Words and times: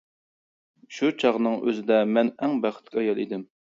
شۇ 0.95 1.11
چاغنىڭ 1.25 1.61
ئۆزىدە 1.61 2.03
مەن 2.17 2.35
ئەڭ 2.37 2.61
بەختلىك 2.67 3.01
ئايال 3.03 3.27
ئىدىم. 3.27 3.51